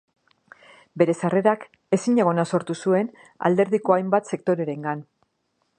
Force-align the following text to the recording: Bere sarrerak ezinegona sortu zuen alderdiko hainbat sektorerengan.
Bere 1.01 1.15
sarrerak 1.25 1.67
ezinegona 1.97 2.47
sortu 2.57 2.77
zuen 2.87 3.13
alderdiko 3.51 3.97
hainbat 3.99 4.33
sektorerengan. 4.33 5.05